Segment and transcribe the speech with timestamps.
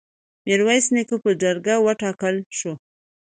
[0.45, 2.73] میرویس نیکه په جرګه وټاکل شو.